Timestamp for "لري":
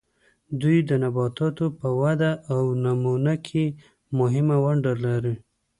5.05-5.33